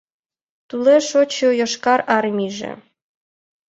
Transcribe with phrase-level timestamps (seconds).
[0.69, 2.71] Тулеш шочшо Йошкар Армийже